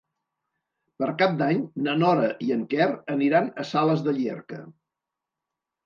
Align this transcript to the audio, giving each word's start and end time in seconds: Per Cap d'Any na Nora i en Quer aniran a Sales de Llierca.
Per 1.01 1.09
Cap 1.19 1.35
d'Any 1.41 1.61
na 1.89 1.95
Nora 2.05 2.31
i 2.47 2.51
en 2.57 2.65
Quer 2.73 2.89
aniran 3.19 3.53
a 3.67 3.71
Sales 3.77 4.05
de 4.09 4.19
Llierca. 4.21 4.67